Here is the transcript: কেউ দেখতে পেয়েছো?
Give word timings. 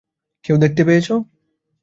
কেউ 0.45 0.55
দেখতে 0.57 0.81
পেয়েছো? 0.83 1.15